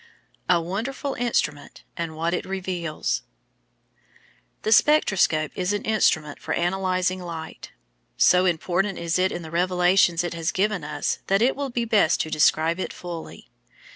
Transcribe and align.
A 0.49 0.59
WONDERFUL 0.59 1.13
INSTRUMENT 1.13 1.83
AND 1.95 2.15
WHAT 2.15 2.33
IT 2.33 2.47
REVEALS 2.47 3.21
The 4.63 4.71
spectroscope 4.71 5.51
is 5.53 5.73
an 5.73 5.83
instrument 5.83 6.41
for 6.41 6.53
analysing 6.53 7.21
light. 7.21 7.71
So 8.17 8.47
important 8.47 8.97
is 8.97 9.19
it 9.19 9.31
in 9.31 9.43
the 9.43 9.51
revelations 9.51 10.23
it 10.23 10.33
has 10.33 10.51
given 10.51 10.83
us 10.83 11.19
that 11.27 11.43
it 11.43 11.55
will 11.55 11.69
be 11.69 11.85
best 11.85 12.19
to 12.21 12.31
describe 12.31 12.79
it 12.79 12.91
fully. 12.91 13.51